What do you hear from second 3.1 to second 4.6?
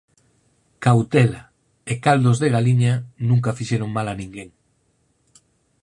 nunca fixeron mal a ninguén